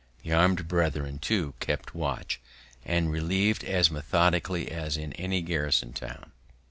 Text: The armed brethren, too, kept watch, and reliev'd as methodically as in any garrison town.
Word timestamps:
The 0.23 0.33
armed 0.33 0.67
brethren, 0.67 1.19
too, 1.19 1.53
kept 1.59 1.93
watch, 1.93 2.41
and 2.83 3.11
reliev'd 3.11 3.63
as 3.63 3.91
methodically 3.91 4.71
as 4.71 4.97
in 4.97 5.13
any 5.13 5.43
garrison 5.43 5.93
town. 5.93 6.31